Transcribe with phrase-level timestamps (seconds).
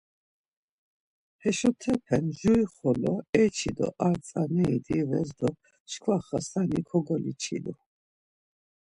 [1.43, 3.13] Heşopete jurixolo
[3.43, 5.49] eçi do ar tzaneri dives do
[5.89, 7.73] çkva Xasani kogoliçilu.